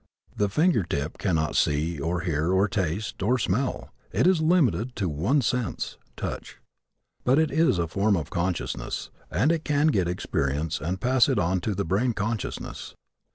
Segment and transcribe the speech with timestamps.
[0.35, 3.93] The finger tip cannot see of hear or taste or smell.
[4.11, 6.57] It is limited to one sense touch.
[7.23, 11.37] But it is a form of consciousness, and it can get experience and pass it
[11.37, 12.95] on to the brain consciousness.